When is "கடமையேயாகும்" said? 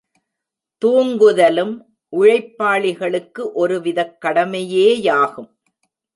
4.25-5.49